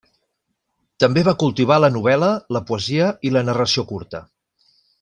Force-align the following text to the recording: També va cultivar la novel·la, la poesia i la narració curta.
També 1.03 1.23
va 1.27 1.33
cultivar 1.43 1.77
la 1.83 1.91
novel·la, 1.97 2.31
la 2.57 2.63
poesia 2.71 3.11
i 3.31 3.35
la 3.37 3.45
narració 3.51 3.85
curta. 3.93 4.23